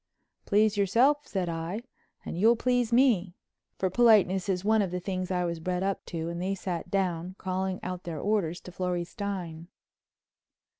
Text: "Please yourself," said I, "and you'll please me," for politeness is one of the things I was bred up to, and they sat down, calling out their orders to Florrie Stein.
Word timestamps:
"Please 0.47 0.77
yourself," 0.77 1.27
said 1.27 1.47
I, 1.47 1.83
"and 2.25 2.35
you'll 2.35 2.55
please 2.55 2.91
me," 2.91 3.35
for 3.77 3.91
politeness 3.91 4.49
is 4.49 4.65
one 4.65 4.81
of 4.81 4.89
the 4.89 4.99
things 4.99 5.29
I 5.29 5.45
was 5.45 5.59
bred 5.59 5.83
up 5.83 6.03
to, 6.05 6.27
and 6.27 6.41
they 6.41 6.55
sat 6.55 6.89
down, 6.89 7.35
calling 7.37 7.79
out 7.83 8.03
their 8.05 8.19
orders 8.19 8.59
to 8.61 8.71
Florrie 8.71 9.03
Stein. 9.05 9.67